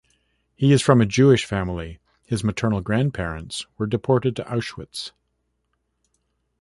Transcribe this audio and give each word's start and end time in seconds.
He 0.55 0.73
is 0.73 0.81
from 0.81 0.99
a 0.99 1.05
Jewish 1.05 1.45
family; 1.45 1.99
his 2.23 2.43
maternal 2.43 2.81
grandparents 2.81 3.67
were 3.77 3.85
deported 3.85 4.35
to 4.37 4.43
Auschwitz. 4.45 5.11